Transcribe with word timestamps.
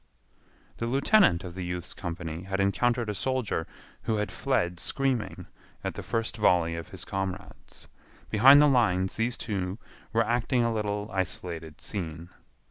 The 0.77 0.87
lieutenant 0.87 1.43
of 1.43 1.53
the 1.53 1.63
youth's 1.63 1.93
company 1.93 2.41
had 2.41 2.59
encountered 2.59 3.07
a 3.07 3.13
soldier 3.13 3.67
who 4.01 4.15
had 4.15 4.31
fled 4.31 4.79
screaming 4.79 5.45
at 5.83 5.93
the 5.93 6.01
first 6.01 6.37
volley 6.37 6.75
of 6.75 6.89
his 6.89 7.05
comrades. 7.05 7.87
Behind 8.31 8.59
the 8.59 8.67
lines 8.67 9.15
these 9.17 9.37
two 9.37 9.77
were 10.11 10.25
acting 10.25 10.63
a 10.63 10.73
little 10.73 11.11
isolated 11.13 11.81
scene. 11.81 12.29